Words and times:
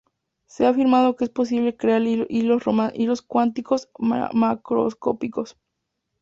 Se 0.47 0.65
ha 0.65 0.69
afirmado 0.69 1.15
que 1.15 1.25
es 1.25 1.29
posible 1.29 1.77
crear 1.77 2.01
hilos 2.01 3.21
cuánticos 3.21 3.91
macroscópicos. 4.33 5.59